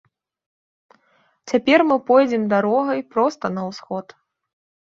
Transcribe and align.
Цяпер 1.51 1.79
мы 1.89 1.97
пойдзем 2.09 2.43
дарогай 2.57 3.05
проста 3.17 3.45
на 3.59 3.67
ўсход. 3.69 4.05